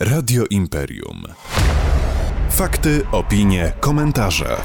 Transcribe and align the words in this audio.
Radio 0.00 0.44
Imperium. 0.50 1.22
Fakty, 2.50 3.06
opinie, 3.12 3.72
komentarze. 3.80 4.56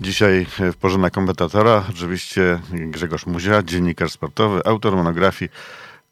Dzisiaj 0.00 0.46
w 0.72 0.76
porze 0.76 0.98
na 0.98 1.10
komentatora 1.10 1.84
oczywiście 1.90 2.60
Grzegorz 2.72 3.26
Muzia, 3.26 3.62
dziennikarz 3.62 4.12
sportowy, 4.12 4.60
autor 4.64 4.96
monografii 4.96 5.50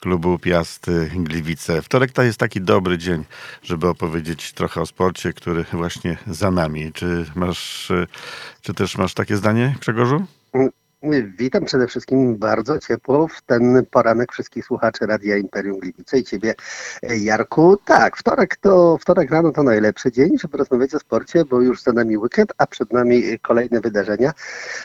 klubu 0.01 0.39
Piasty 0.39 1.11
Gliwice. 1.15 1.83
Wtorek 1.83 2.12
to 2.12 2.23
jest 2.23 2.38
taki 2.38 2.60
dobry 2.60 2.98
dzień, 2.98 3.24
żeby 3.62 3.88
opowiedzieć 3.88 4.53
trochę 4.53 4.80
o 4.80 4.87
sporcie, 4.87 5.32
który 5.32 5.64
właśnie 5.72 6.16
za 6.26 6.50
nami. 6.50 6.92
Czy 6.92 7.24
masz, 7.35 7.92
czy 8.62 8.74
też 8.74 8.98
masz 8.98 9.14
takie 9.14 9.37
zdanie, 9.37 9.74
Grzegorzu? 9.80 10.26
Witam 11.38 11.65
przede 11.65 11.87
wszystkim 11.87 12.37
bardzo 12.37 12.78
ciepło 12.78 13.28
w 13.28 13.42
ten 13.42 13.87
poranek 13.90 14.33
wszystkich 14.33 14.64
słuchaczy 14.64 15.06
Radia 15.06 15.37
Imperium 15.37 15.78
Gliwice 15.78 16.19
i 16.19 16.24
Ciebie, 16.24 16.55
Jarku. 17.02 17.77
Tak, 17.84 18.16
wtorek 18.16 18.56
to 18.56 18.98
wtorek 18.98 19.30
rano 19.30 19.52
to 19.52 19.62
najlepszy 19.62 20.12
dzień, 20.12 20.38
żeby 20.38 20.59
rozmawiać 20.59 20.95
o 20.95 20.98
sporcie, 20.98 21.45
bo 21.45 21.60
już 21.60 21.82
za 21.82 21.92
nami 21.92 22.18
weekend, 22.18 22.52
a 22.59 22.66
przed 22.66 22.92
nami 22.92 23.38
kolejne 23.38 23.80
wydarzenia. 23.80 24.32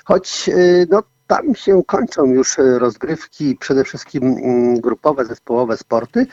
Choć 0.06 0.50
no, 0.90 1.04
tam 1.28 1.56
się 1.56 1.84
kończą 1.84 2.26
już 2.26 2.58
rozgrywki, 2.58 3.58
przede 3.60 3.84
wszystkim 3.84 4.24
mm, 4.24 4.82
grupowe, 4.82 5.26
zespołowe 5.26 5.78
sporty. 5.78 6.26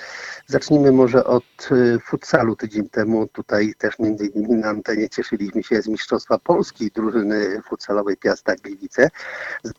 Zacznijmy 0.46 0.92
może 0.92 1.24
od 1.24 1.44
y, 1.72 1.98
futsalu 1.98 2.56
tydzień 2.56 2.88
temu. 2.88 3.26
Tutaj 3.26 3.74
też 3.78 3.98
między 3.98 4.26
innymi 4.26 4.54
na 4.54 4.68
antenie 4.68 5.08
cieszyliśmy 5.08 5.62
się 5.62 5.82
z 5.82 5.88
Mistrzostwa 5.88 6.38
Polski 6.38 6.90
drużyny 6.90 7.62
futsalowej 7.68 8.16
Piasta 8.16 8.54
Gliwice. 8.56 9.10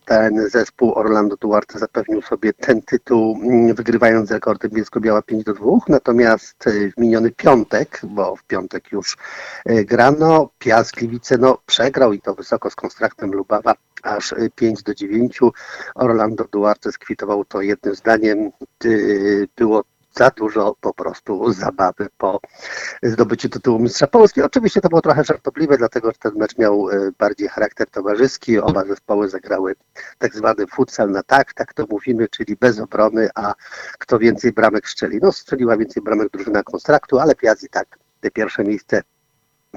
Ten 0.04 0.50
zespół 0.50 0.94
Orlando 0.94 1.36
Duarte 1.36 1.78
zapewnił 1.78 2.22
sobie 2.22 2.52
ten 2.52 2.82
tytuł, 2.82 3.38
mm, 3.42 3.74
wygrywając 3.74 4.30
rekordem 4.30 4.70
Bielsko-Biała 4.70 5.22
5 5.22 5.44
do 5.44 5.54
2. 5.54 5.78
Natomiast 5.88 6.66
y, 6.66 6.92
w 6.96 7.00
miniony 7.00 7.30
piątek, 7.30 8.00
bo 8.04 8.36
w 8.36 8.42
piątek 8.42 8.92
już 8.92 9.16
grano, 9.66 10.50
Piast 10.58 10.94
Gliwice 10.94 11.38
no, 11.38 11.58
przegrał 11.66 12.12
i 12.12 12.20
to 12.20 12.34
wysoko 12.34 12.70
z 12.70 12.74
konstraktem 12.74 13.32
Lubawa 13.32 13.74
aż 14.02 14.34
5 14.54 14.82
do 14.82 14.94
9. 14.94 15.40
Orlando 15.94 16.44
Duarte 16.52 16.92
skwitował 16.92 17.44
to 17.44 17.60
jednym 17.60 17.94
zdaniem. 17.94 18.50
Było 19.56 19.84
za 20.14 20.30
dużo 20.30 20.76
po 20.80 20.94
prostu 20.94 21.52
zabawy 21.52 22.08
po 22.18 22.40
zdobyciu 23.02 23.48
tytułu 23.48 23.78
Mistrza 23.78 24.06
Polski. 24.06 24.42
Oczywiście 24.42 24.80
to 24.80 24.88
było 24.88 25.00
trochę 25.00 25.24
żartobliwe, 25.24 25.78
dlatego 25.78 26.10
że 26.10 26.18
ten 26.18 26.32
mecz 26.36 26.58
miał 26.58 26.86
bardziej 27.18 27.48
charakter 27.48 27.90
towarzyski. 27.90 28.58
Oba 28.58 28.84
zespoły 28.84 29.28
zagrały 29.28 29.74
tak 30.18 30.34
zwany 30.34 30.66
futsal 30.66 31.10
na 31.10 31.22
tak, 31.22 31.54
tak 31.54 31.74
to 31.74 31.86
mówimy, 31.90 32.28
czyli 32.28 32.56
bez 32.56 32.80
obrony, 32.80 33.28
a 33.34 33.54
kto 33.98 34.18
więcej 34.18 34.52
bramek 34.52 34.88
strzeli. 34.88 35.18
No 35.22 35.32
strzeliła 35.32 35.76
więcej 35.76 36.02
bramek 36.02 36.30
drużyna 36.32 36.62
konstraktu, 36.62 37.18
ale 37.18 37.34
Piazzi 37.34 37.68
tak 37.68 37.98
te 38.20 38.30
pierwsze 38.30 38.64
miejsce 38.64 39.02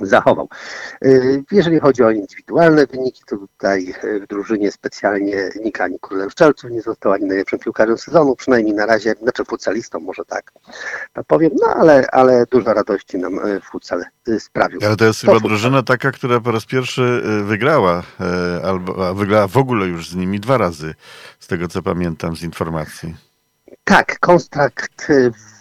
zachował. 0.02 0.50
Jeżeli 1.52 1.80
chodzi 1.80 2.04
o 2.04 2.12
indywidualne 2.12 2.88
wyniki, 2.88 3.22
to 3.28 3.38
tutaj 3.38 3.94
w 4.22 4.28
drużynie 4.28 4.72
specjalnie 4.72 5.50
nikt 5.64 5.82
ani 5.82 6.00
królem 6.00 6.30
szczelców 6.30 6.72
nie 6.72 6.82
został 6.82 7.12
ani 7.12 7.26
najlepszym 7.26 7.60
piłkarzem 7.60 7.98
sezonu, 7.98 8.36
przynajmniej 8.36 8.76
na 8.76 8.86
razie, 8.86 9.16
znaczy 9.22 9.46
futsalistą 9.46 10.00
może 10.00 10.26
tak 10.26 10.52
to 11.14 11.24
powiem, 11.24 11.52
no 11.62 11.68
ale, 11.68 12.08
ale 12.12 12.46
dużo 12.46 12.74
radości 12.74 13.18
nam 13.18 13.40
futsal 13.72 14.04
sprawił. 14.40 14.80
Ale 14.86 14.96
to 14.96 15.06
jest 15.06 15.22
to 15.22 15.28
chyba 15.28 15.34
futsal. 15.34 15.50
drużyna 15.50 15.84
taka, 15.84 16.12
która 16.12 16.40
po 16.40 16.52
raz 16.52 16.66
pierwszy 16.66 17.22
wygrała, 17.44 18.04
albo 18.64 19.16
wygrała 19.16 19.48
w 19.48 19.58
ogóle 19.58 19.88
już 19.88 20.10
z 20.10 20.16
nimi 20.16 20.40
dwa 20.40 20.58
razy, 20.58 20.96
z 21.40 21.48
tego 21.48 21.68
co 21.68 21.82
pamiętam 21.82 22.36
z 22.36 22.44
informacji. 22.44 23.16
Tak, 23.88 24.20
kontrakt 24.20 25.08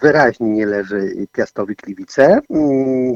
wyraźnie 0.03 0.50
nie 0.50 0.67
leży 0.67 1.27
Piastowi 1.33 1.75
Gliwice. 1.75 2.41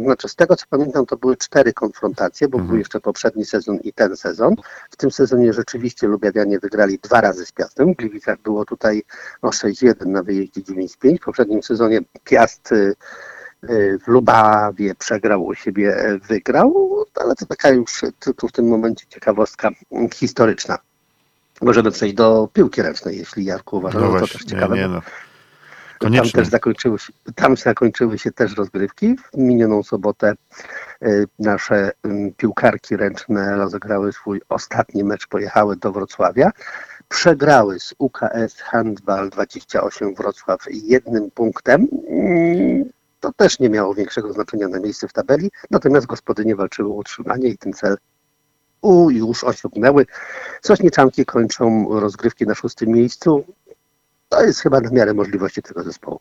Znaczy, 0.03 0.29
z 0.29 0.37
tego 0.37 0.57
co 0.57 0.65
pamiętam, 0.71 1.07
to 1.07 1.17
były 1.17 1.37
cztery 1.37 1.73
konfrontacje, 1.73 2.49
bo 2.49 2.59
mhm. 2.59 2.69
był 2.69 2.79
jeszcze 2.79 3.01
poprzedni 3.01 3.45
sezon 3.45 3.77
i 3.77 3.93
ten 3.93 4.17
sezon. 4.17 4.55
W 4.91 4.97
tym 4.97 5.11
sezonie 5.11 5.53
rzeczywiście 5.53 6.07
Lubiawianie 6.07 6.59
wygrali 6.59 6.99
dwa 6.99 7.21
razy 7.21 7.47
z 7.47 7.53
Piastem. 7.53 7.93
W 7.93 7.97
Gliwicach 7.97 8.39
było 8.43 8.65
tutaj 8.65 9.03
no, 9.43 9.51
6-1 9.51 10.07
na 10.07 10.23
wyjeździe 10.23 10.61
9-5. 10.61 11.17
W 11.17 11.25
poprzednim 11.25 11.63
sezonie 11.63 12.01
Piast 12.25 12.75
w 14.05 14.07
Lubawie 14.07 14.95
przegrał 14.95 15.45
u 15.45 15.55
siebie, 15.55 16.19
wygrał, 16.29 17.05
ale 17.15 17.35
to 17.35 17.47
taka 17.47 17.71
już 17.71 18.05
tylko 18.19 18.49
w 18.49 18.53
tym 18.53 18.69
momencie 18.69 19.07
ciekawostka 19.09 19.71
historyczna. 20.15 20.79
Możemy 21.63 21.91
przejść 21.91 22.15
do 22.15 22.49
piłki 22.53 22.83
ręcznej, 22.83 23.19
jeśli 23.19 23.45
Jarku 23.45 23.77
uważa, 23.77 24.01
no, 24.01 24.13
no 24.13 24.21
to 24.21 24.27
też 24.27 24.45
ciekawe. 24.45 24.77
Nie, 24.77 24.83
nie, 24.83 24.89
no. 24.89 25.03
Koniecznie. 25.99 26.33
Tam, 26.33 26.43
też 26.43 26.51
zakończyły 26.51 26.99
się, 26.99 27.13
tam 27.35 27.57
zakończyły 27.57 28.19
się 28.19 28.33
też 28.33 28.57
rozgrywki. 28.57 29.17
W 29.17 29.39
minioną 29.39 29.83
sobotę 29.83 30.35
y, 31.03 31.27
nasze 31.39 31.91
y, 32.07 32.33
piłkarki 32.37 32.97
ręczne 32.97 33.57
rozegrały 33.57 34.13
swój 34.13 34.41
ostatni 34.49 35.05
mecz, 35.05 35.27
pojechały 35.27 35.77
do 35.77 35.93
Wrocławia. 35.93 36.51
Przegrały 37.09 37.81
z 37.81 37.95
UKS 37.99 38.61
Handball 38.61 39.31
28 39.31 40.15
Wrocław 40.15 40.61
jednym 40.71 41.31
punktem. 41.31 41.83
Y, 41.83 42.93
to 43.21 43.33
też 43.33 43.59
nie 43.59 43.71
miało 43.71 43.95
większego 43.95 44.33
znaczenia 44.33 44.69
na 44.69 44.81
miejsce 44.81 45.09
w 45.09 45.13
tabeli, 45.13 45.51
natomiast 45.71 46.07
gospodynie 46.07 46.57
walczyły 46.57 46.91
o 46.91 46.95
utrzymanie 46.95 47.49
i 47.49 47.59
ten 47.59 47.73
cel 47.73 47.97
u 48.81 49.11
już 49.11 49.45
osiągnęły. 49.45 50.07
Sośniczanki 50.63 51.25
kończą 51.25 51.87
rozgrywki 52.01 52.47
na 52.47 52.55
szóstym 52.55 52.89
miejscu. 52.89 53.45
To 54.29 54.45
jest 54.45 54.61
chyba 54.61 54.81
na 54.81 54.91
miarę 54.91 55.15
możliwości 55.15 55.63
tego 55.63 55.83
zespołu. 55.83 56.21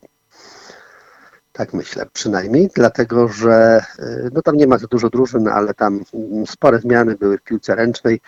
Tak 1.54 1.74
myślę, 1.74 2.06
przynajmniej, 2.14 2.70
dlatego 2.76 3.28
że 3.28 3.86
no 4.34 4.42
tam 4.42 4.58
nie 4.58 4.68
ma 4.68 4.78
za 4.78 4.88
dużo 4.88 5.10
drużyn, 5.10 5.48
ale 5.48 5.74
tam 5.74 6.04
spore 6.46 6.80
zmiany 6.80 7.16
były 7.16 7.38
w 7.38 7.42
piłce 7.42 7.76
ręcznej. 7.76 8.22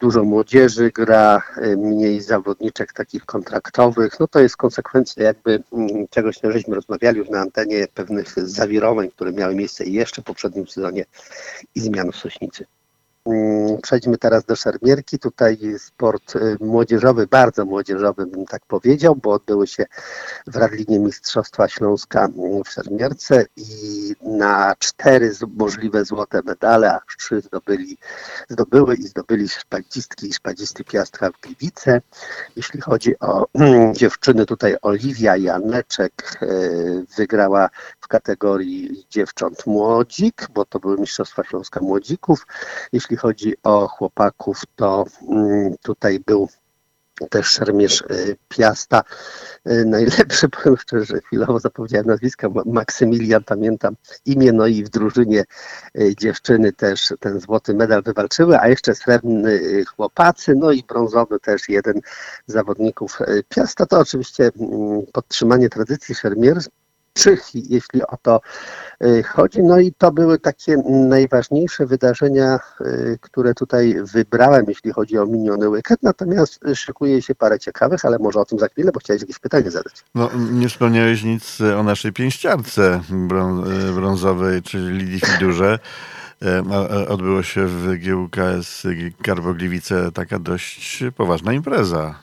Dużo 0.00 0.24
młodzieży 0.24 0.90
gra, 0.90 1.42
mniej 1.76 2.20
zawodniczek 2.20 2.92
takich 2.92 3.24
kontraktowych. 3.24 4.20
No 4.20 4.28
to 4.28 4.40
jest 4.40 4.56
konsekwencja 4.56 5.24
jakby 5.24 5.62
czegoś, 6.10 6.40
żeśmy 6.44 6.74
rozmawiali 6.74 7.18
już 7.18 7.28
na 7.28 7.40
antenie, 7.40 7.86
pewnych 7.94 8.48
zawirowań, 8.48 9.10
które 9.10 9.32
miały 9.32 9.54
miejsce 9.54 9.84
jeszcze 9.84 10.22
w 10.22 10.24
poprzednim 10.24 10.68
sezonie 10.68 11.04
i 11.74 11.80
zmian 11.80 12.12
w 12.12 12.16
Sośnicy. 12.16 12.66
Mm, 13.26 13.80
przejdźmy 13.82 14.18
teraz 14.18 14.44
do 14.44 14.56
szermierki. 14.56 15.18
Tutaj 15.18 15.58
sport 15.78 16.36
y, 16.36 16.56
młodzieżowy, 16.60 17.26
bardzo 17.26 17.64
młodzieżowy 17.64 18.26
bym 18.26 18.46
tak 18.46 18.66
powiedział, 18.66 19.16
bo 19.16 19.32
odbyły 19.32 19.66
się 19.66 19.86
w 20.46 20.56
Radlinie 20.56 20.98
Mistrzostwa 20.98 21.68
Śląska 21.68 22.24
mm, 22.24 22.64
w 22.64 22.68
szermierce 22.68 23.44
i 23.56 24.14
na 24.22 24.74
cztery 24.78 25.32
możliwe 25.56 26.04
złote 26.04 26.40
medale, 26.44 26.94
aż 26.94 27.16
trzy 27.16 27.40
zdobyli, 27.40 27.98
zdobyły 28.48 28.94
i 28.94 29.02
zdobyli 29.02 29.48
szpadzistki 29.48 30.28
i 30.28 30.32
szpadzisty 30.32 30.84
Piastra 30.84 31.30
w 31.30 31.40
Gliwice. 31.40 32.00
Jeśli 32.56 32.80
chodzi 32.80 33.18
o 33.18 33.46
dziewczyny, 33.92 34.46
tutaj 34.46 34.76
Oliwia 34.82 35.36
Janeczek 35.36 36.38
y, 36.42 37.04
wygrała 37.16 37.68
w 38.00 38.08
kategorii 38.08 39.06
dziewcząt 39.10 39.66
młodzik, 39.66 40.48
bo 40.54 40.64
to 40.64 40.78
były 40.78 40.98
Mistrzostwa 40.98 41.44
Śląska 41.44 41.80
Młodzików. 41.80 42.46
Jeśli 42.92 43.15
chodzi 43.16 43.54
o 43.62 43.88
chłopaków, 43.88 44.62
to 44.76 45.04
mm, 45.28 45.74
tutaj 45.82 46.20
był 46.20 46.48
też 47.30 47.46
szermierz 47.46 48.00
y, 48.00 48.36
Piasta. 48.48 49.02
Y, 49.70 49.84
najlepszy, 49.84 50.48
powiem 50.62 50.76
szczerze, 50.76 51.20
chwilowo 51.20 51.60
zapomniałem 51.60 52.06
nazwiska, 52.06 52.48
Maksymilian, 52.66 53.44
pamiętam 53.44 53.96
imię, 54.24 54.52
no 54.52 54.66
i 54.66 54.84
w 54.84 54.88
drużynie 54.88 55.44
y, 55.98 56.14
dziewczyny 56.16 56.72
też 56.72 57.12
ten 57.20 57.40
złoty 57.40 57.74
medal 57.74 58.02
wywalczyły, 58.02 58.58
a 58.58 58.68
jeszcze 58.68 58.94
srebrny 58.94 59.84
chłopacy, 59.96 60.54
no 60.54 60.72
i 60.72 60.82
brązowy 60.82 61.40
też 61.40 61.68
jeden 61.68 62.00
z 62.46 62.52
zawodników 62.52 63.18
Piasta. 63.48 63.86
To 63.86 63.98
oczywiście 63.98 64.50
mm, 64.60 65.06
podtrzymanie 65.12 65.68
tradycji 65.68 66.14
szermier, 67.16 67.38
jeśli 67.54 68.02
o 68.02 68.16
to 68.22 68.40
y, 69.04 69.22
chodzi. 69.22 69.62
No 69.62 69.78
i 69.78 69.92
to 69.98 70.12
były 70.12 70.38
takie 70.38 70.76
najważniejsze 70.86 71.86
wydarzenia, 71.86 72.58
y, 72.80 73.18
które 73.20 73.54
tutaj 73.54 73.96
wybrałem, 74.12 74.64
jeśli 74.68 74.92
chodzi 74.92 75.18
o 75.18 75.26
miniony 75.26 75.68
weekend. 75.68 76.02
Natomiast 76.02 76.60
szykuje 76.74 77.22
się 77.22 77.34
parę 77.34 77.58
ciekawych, 77.58 78.04
ale 78.04 78.18
może 78.18 78.40
o 78.40 78.44
tym 78.44 78.58
za 78.58 78.68
chwilę, 78.68 78.92
bo 78.92 79.00
chciałeś 79.00 79.22
jakieś 79.22 79.38
pytanie 79.38 79.70
zadać. 79.70 80.04
No, 80.14 80.30
nie 80.52 80.68
wspomniałeś 80.68 81.22
nic 81.22 81.60
o 81.60 81.82
naszej 81.82 82.12
pięściarce 82.12 83.00
y, 83.90 83.92
brązowej, 83.92 84.62
czyli 84.62 84.98
Lidii 84.98 85.20
Fidurze. 85.20 85.78
Odbyło 87.08 87.42
się 87.42 87.66
w 87.66 87.94
GUKS 88.04 88.82
Garbogliwice 89.20 90.12
taka 90.12 90.38
dość 90.38 91.04
poważna 91.16 91.52
impreza. 91.52 92.14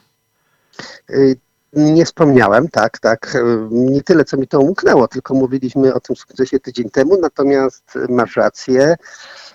Nie 1.76 2.06
wspomniałem, 2.06 2.68
tak, 2.68 3.00
tak. 3.00 3.38
Nie 3.72 4.04
tyle, 4.04 4.26
co 4.26 4.38
mi 4.38 4.48
to 4.48 4.60
umknęło, 4.60 5.08
tylko 5.08 5.34
mówiliśmy 5.34 5.94
o 5.94 6.00
tym 6.00 6.16
sukcesie 6.16 6.60
tydzień 6.60 6.90
temu, 6.90 7.18
natomiast 7.22 8.00
masz 8.10 8.36
rację. 8.36 8.96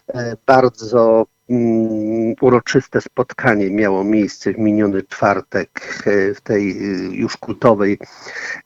E, 0.09 0.37
bardzo 0.47 1.27
uroczyste 2.41 3.01
spotkanie 3.01 3.71
miało 3.71 4.05
miejsce 4.05 4.53
w 4.53 4.59
miniony 4.59 5.03
czwartek 5.03 6.05
e, 6.07 6.35
w 6.35 6.41
tej 6.41 6.71
e, 6.71 6.75
już 7.17 7.37
kultowej 7.37 7.99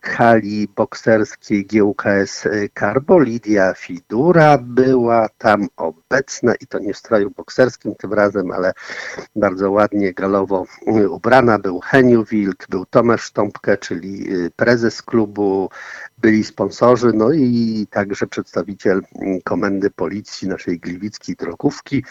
hali 0.01 0.67
bokserskiej 0.75 1.65
GUKS 1.65 2.47
Carbo. 2.79 3.19
Lidia 3.19 3.73
Fidura 3.73 4.57
była 4.57 5.29
tam 5.37 5.67
obecna 5.77 6.55
i 6.55 6.67
to 6.67 6.79
nie 6.79 6.93
w 6.93 6.97
stroju 6.97 7.31
bokserskim 7.31 7.95
tym 7.95 8.13
razem, 8.13 8.51
ale 8.51 8.73
bardzo 9.35 9.71
ładnie 9.71 10.13
galowo 10.13 10.65
ubrana. 11.09 11.59
Był 11.59 11.79
Heniu 11.79 12.25
Wilk, 12.25 12.65
był 12.69 12.85
Tomasz 12.85 13.21
Sztąpkę, 13.21 13.77
czyli 13.77 14.27
prezes 14.55 15.01
klubu, 15.01 15.69
byli 16.17 16.43
sponsorzy, 16.43 17.11
no 17.13 17.31
i 17.31 17.87
także 17.89 18.27
przedstawiciel 18.27 19.01
komendy 19.43 19.89
policji 19.89 20.47
naszej 20.47 20.79
gliwickiej 20.79 21.35
drogówki. 21.35 22.03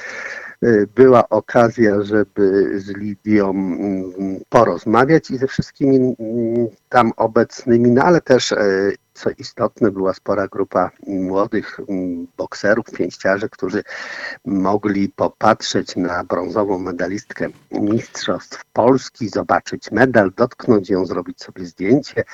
Y, 0.65 0.89
była 0.95 1.29
okazja, 1.29 2.03
żeby 2.03 2.73
z 2.81 2.89
Lidią 2.97 3.51
mm, 3.51 4.41
porozmawiać 4.49 5.31
i 5.31 5.39
ze 5.39 5.47
wszystkimi 5.47 5.97
mm, 5.97 6.69
tam 6.89 7.13
obecnymi, 7.17 7.91
no 7.91 8.03
ale 8.03 8.21
też 8.21 8.53
y, 8.53 8.97
co 9.15 9.31
istotne, 9.39 9.91
była 9.91 10.15
spora 10.15 10.49
grupa 10.49 10.91
młodych 11.07 11.81
mm, 11.89 12.27
bokserów, 12.37 12.87
pięściarzy, 12.87 13.49
którzy 13.49 13.83
mogli 14.45 15.09
popatrzeć 15.09 15.97
na 15.97 16.25
brązową 16.25 16.79
medalistkę 16.79 17.49
Mistrzostw 17.73 18.65
Polski, 18.73 19.29
zobaczyć 19.29 19.91
medal, 19.91 20.33
dotknąć 20.37 20.91
ją, 20.91 21.07
zrobić 21.07 21.43
sobie 21.43 21.67
zdjęcie. 21.67 22.25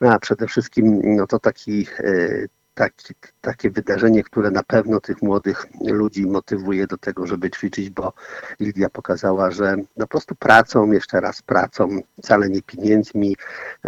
No 0.00 0.12
a 0.12 0.18
przede 0.18 0.46
wszystkim 0.46 1.16
no 1.16 1.26
to 1.26 1.38
taki 1.38 1.86
y, 2.00 2.48
taki, 2.74 3.14
takie 3.40 3.70
wydarzenie, 3.70 4.22
które 4.22 4.50
na 4.50 4.62
pewno 4.62 5.00
tych 5.00 5.22
młodych 5.22 5.66
ludzi 5.84 6.26
motywuje 6.26 6.86
do 6.86 6.98
tego, 6.98 7.26
żeby 7.26 7.50
ćwiczyć, 7.50 7.90
bo 7.90 8.12
Lidia 8.60 8.90
pokazała, 8.90 9.50
że 9.50 9.76
no 9.76 10.06
po 10.06 10.06
prostu 10.06 10.34
pracą, 10.34 10.92
jeszcze 10.92 11.20
raz 11.20 11.42
pracą, 11.42 11.88
wcale 12.22 12.48
nie 12.48 12.62
pieniędzmi, 12.62 13.36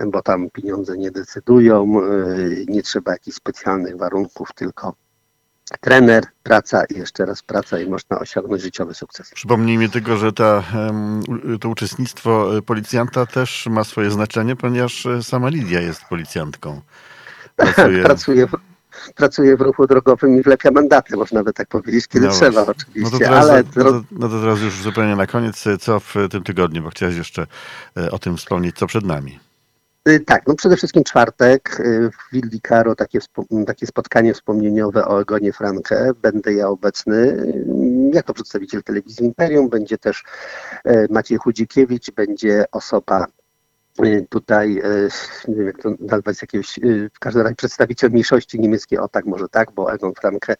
bo 0.07 0.23
tam 0.23 0.51
pieniądze 0.51 0.97
nie 0.97 1.11
decydują, 1.11 2.03
y, 2.03 2.65
nie 2.69 2.83
trzeba 2.83 3.13
jakichś 3.13 3.37
specjalnych 3.37 3.97
warunków, 3.97 4.49
tylko 4.55 4.95
trener, 5.81 6.25
praca 6.43 6.85
i 6.85 6.99
jeszcze 6.99 7.27
raz 7.27 7.43
praca 7.43 7.79
i 7.79 7.89
można 7.89 8.19
osiągnąć 8.19 8.63
życiowy 8.63 8.95
sukces. 8.95 9.31
Przypomnijmy 9.35 9.89
tylko, 9.89 10.17
że 10.17 10.33
ta, 10.33 10.63
to 11.61 11.69
uczestnictwo 11.69 12.51
policjanta 12.67 13.27
też 13.27 13.67
ma 13.71 13.85
swoje 13.85 14.11
znaczenie, 14.11 14.57
ponieważ 14.57 15.07
sama 15.23 15.49
Lidia 15.49 15.81
jest 15.81 16.05
policjantką. 16.05 16.81
Pracuje, 17.57 18.03
pracuje 18.03 18.47
w 18.47 18.74
pracuje 19.15 19.57
w 19.57 19.61
ruchu 19.61 19.87
drogowym 19.87 20.37
i 20.39 20.43
wlepia 20.43 20.71
mandaty, 20.71 21.17
można 21.17 21.45
by 21.45 21.53
tak 21.53 21.69
powiedzieć, 21.69 22.09
kiedy 22.09 22.27
no 22.27 22.33
trzeba 22.33 22.67
oczywiście. 22.67 23.01
No 23.03 23.11
to, 23.11 23.19
teraz, 23.19 23.49
ale... 23.49 23.63
no, 23.77 23.85
to, 23.85 24.03
no 24.13 24.29
to 24.29 24.41
teraz 24.41 24.61
już 24.61 24.83
zupełnie 24.83 25.17
na 25.17 25.27
koniec, 25.27 25.65
co 25.81 26.01
w 26.01 26.15
tym 26.31 26.45
tygodniu, 26.45 26.83
bo 26.83 26.91
chciałeś 26.91 27.17
jeszcze 27.17 27.47
e, 27.97 28.11
o 28.11 28.19
tym 28.19 28.37
wspomnieć, 28.37 28.77
co 28.77 28.87
przed 28.87 29.05
nami. 29.05 29.39
Y, 30.09 30.21
tak, 30.21 30.47
no 30.47 30.55
przede 30.55 30.77
wszystkim 30.77 31.05
czwartek 31.05 31.83
w 32.13 32.33
Willi 32.33 32.61
Caro 32.61 32.95
takie, 32.95 33.19
takie 33.67 33.87
spotkanie 33.87 34.35
wspomnieniowe 34.35 35.09
o 35.09 35.21
Egonie 35.21 35.53
Frankę. 35.53 36.11
Będę 36.23 36.53
ja 36.55 36.69
obecny 36.69 37.17
y, 37.17 37.65
jako 38.13 38.35
przedstawiciel 38.35 38.83
telewizji 38.83 39.27
Imperium. 39.27 39.69
Będzie 39.69 39.99
też 39.99 40.25
Maciej 41.11 41.39
Chudzikiewicz, 41.39 42.11
będzie 42.11 42.65
osoba 42.73 43.27
tutaj, 44.29 44.79
y, 44.79 45.09
nie 45.49 45.55
wiem 45.55 45.67
jak 45.67 45.79
to 45.79 45.91
nazwać, 46.01 46.43
jakiegoś, 46.43 46.79
y, 46.79 47.11
w 47.15 47.19
każdym 47.19 47.43
razie 47.43 47.55
przedstawiciel 47.55 48.11
mniejszości 48.11 48.61
niemieckiej, 48.61 48.99
o 48.99 49.09
tak 49.09 49.25
może 49.25 49.49
tak, 49.49 49.73
bo 49.73 49.93
Egon 49.93 50.15
Franke 50.15 50.57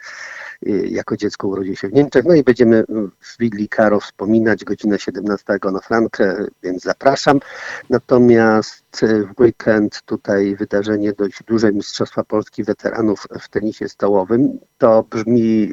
jako 0.89 1.17
dziecko 1.17 1.49
urodził 1.49 1.77
się 1.77 1.89
w 1.89 1.93
Niemczech. 1.93 2.25
No 2.25 2.35
i 2.35 2.43
będziemy 2.43 2.85
w 3.21 3.39
Willi 3.39 3.69
Karo 3.69 4.01
wspominać, 4.01 4.65
godzina 4.65 4.99
17 4.99 5.53
Egona 5.53 5.81
Franke, 5.81 6.47
więc 6.63 6.83
zapraszam. 6.83 7.41
Natomiast 7.91 8.85
w 9.37 9.41
weekend 9.41 10.03
tutaj 10.03 10.57
wydarzenie 10.57 11.13
dość 11.13 11.43
duże 11.47 11.73
Mistrzostwa 11.73 12.25
Polski 12.25 12.65
Weteranów 12.65 13.27
w 13.41 13.49
tenisie 13.49 13.89
stołowym. 13.89 14.59
To 14.79 15.05
brzmi 15.11 15.71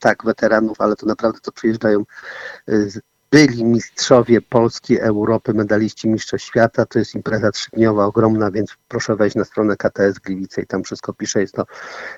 tak 0.00 0.24
weteranów, 0.24 0.80
ale 0.80 0.96
to 0.96 1.06
naprawdę 1.06 1.40
to 1.40 1.52
przyjeżdżają 1.52 2.04
byli 3.30 3.64
mistrzowie 3.64 4.40
Polski, 4.40 5.00
Europy, 5.00 5.54
medaliści 5.54 6.08
Mistrzostw 6.08 6.46
Świata. 6.46 6.86
To 6.86 6.98
jest 6.98 7.14
impreza 7.14 7.50
trzydniowa, 7.50 8.04
ogromna, 8.04 8.50
więc 8.50 8.76
proszę 8.88 9.16
wejść 9.16 9.36
na 9.36 9.44
stronę 9.44 9.76
KTS 9.76 10.18
Gliwice 10.18 10.62
i 10.62 10.66
tam 10.66 10.84
wszystko 10.84 11.12
pisze. 11.12 11.40
Jest 11.40 11.54
to 11.54 11.64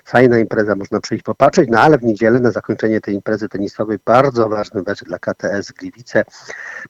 fajna 0.05 0.39
impreza, 0.39 0.75
można 0.75 0.99
przyjść 0.99 1.23
popatrzeć. 1.23 1.69
No 1.71 1.79
ale 1.79 1.97
w 1.97 2.03
niedzielę 2.03 2.39
na 2.39 2.51
zakończenie 2.51 3.01
tej 3.01 3.15
imprezy 3.15 3.49
tenisowej 3.49 3.97
bardzo 4.05 4.49
ważny 4.49 4.83
mecz 4.87 5.03
dla 5.03 5.19
KTS 5.19 5.71
Gliwice. 5.71 6.25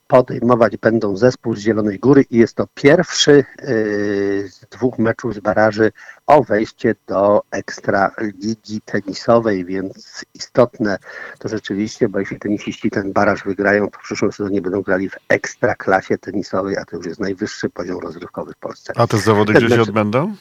Podejmować 0.07 0.77
będą 0.77 1.17
zespół 1.17 1.55
z 1.55 1.59
Zielonej 1.59 1.99
Góry 1.99 2.25
i 2.29 2.37
jest 2.37 2.55
to 2.55 2.67
pierwszy 2.73 3.31
yy, 3.31 4.49
z 4.49 4.65
dwóch 4.71 4.99
meczów 4.99 5.35
z 5.35 5.39
baraży 5.39 5.91
o 6.31 6.43
wejście 6.43 6.95
do 7.07 7.41
ekstra 7.51 8.11
ligi 8.17 8.81
tenisowej, 8.81 9.65
więc 9.65 10.25
istotne 10.33 10.97
to 11.39 11.49
rzeczywiście, 11.49 12.09
bo 12.09 12.19
jeśli 12.19 12.39
tenisiści 12.39 12.89
ten 12.89 13.13
baraż 13.13 13.43
wygrają, 13.43 13.89
to 13.89 13.99
w 13.99 14.03
przyszłym 14.03 14.31
sezonie 14.31 14.61
będą 14.61 14.81
grali 14.81 15.09
w 15.09 15.15
ekstra 15.29 15.75
klasie 15.75 16.17
tenisowej, 16.17 16.77
a 16.77 16.85
to 16.85 16.97
już 16.97 17.05
jest 17.05 17.19
najwyższy 17.19 17.69
poziom 17.69 17.99
rozrywkowy 17.99 18.53
w 18.53 18.57
Polsce. 18.57 18.93
A 18.95 19.07
te 19.07 19.17
zawody 19.17 19.53
gdzie 19.53 19.69
się 19.69 19.81
odbędą? 19.81 20.35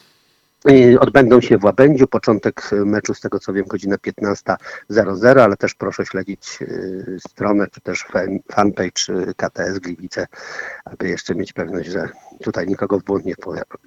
Odbędą 0.99 1.41
się 1.41 1.57
w 1.57 1.63
Łabędziu, 1.63 2.07
początek 2.07 2.69
meczu 2.85 3.13
z 3.13 3.19
tego 3.19 3.39
co 3.39 3.53
wiem 3.53 3.65
godzina 3.65 3.95
15.00, 3.95 5.39
ale 5.39 5.57
też 5.57 5.75
proszę 5.75 6.05
śledzić 6.05 6.57
y, 6.61 7.17
stronę 7.27 7.67
czy 7.71 7.81
też 7.81 8.05
fanpage 8.51 9.09
y, 9.09 9.33
KTS 9.37 9.79
Gliwice, 9.79 10.27
aby 10.85 11.09
jeszcze 11.09 11.35
mieć 11.35 11.53
pewność, 11.53 11.89
że 11.89 12.09
tutaj 12.41 12.67
nikogo 12.67 12.99
w 12.99 13.03
błąd 13.03 13.25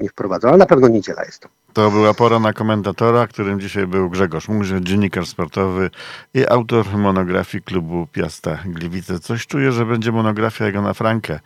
nie 0.01 0.09
wprowadzą, 0.09 0.49
ale 0.49 0.57
na 0.57 0.67
pewno 0.67 0.89
niedziela 0.89 1.25
jest 1.25 1.41
to. 1.41 1.49
To 1.73 1.91
była 1.91 2.15
pora 2.15 2.39
na 2.39 2.53
komentatora, 2.53 3.27
którym 3.27 3.61
dzisiaj 3.61 3.87
był 3.87 4.11
Grzegorz 4.11 4.49
Murze, 4.49 4.81
dziennikarz 4.83 5.29
sportowy 5.29 5.91
i 6.35 6.47
autor 6.47 6.87
monografii 6.97 7.65
klubu 7.65 8.07
Piasta 8.13 8.59
Gliwice. 8.67 9.19
Coś 9.19 9.47
czuję, 9.47 9.73
że 9.73 9.87
będzie 9.87 10.13
monografia 10.13 10.67
jego 10.67 10.83
na 10.83 10.95
Frankę. 10.95 11.41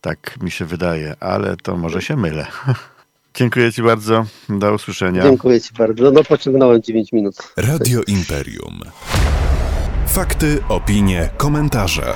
Tak 0.00 0.42
mi 0.42 0.50
się 0.50 0.64
wydaje, 0.64 1.16
ale 1.20 1.56
to 1.56 1.76
może 1.76 2.02
się 2.02 2.16
mylę. 2.16 2.46
Dziękuję 3.34 3.72
Ci 3.72 3.82
bardzo. 3.82 4.24
Do 4.48 4.74
usłyszenia. 4.74 5.22
Dziękuję 5.22 5.60
Ci 5.60 5.74
bardzo. 5.74 6.10
No 6.10 6.24
pociągnąłem 6.24 6.82
9 6.82 7.12
minut. 7.12 7.36
Radio 7.56 8.00
Imperium. 8.06 8.80
Fakty, 10.06 10.58
opinie, 10.68 11.30
komentarze. 11.36 12.14